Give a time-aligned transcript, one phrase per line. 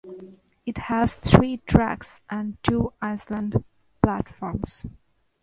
[0.65, 3.63] It has three tracks and two island
[4.01, 4.83] platforms.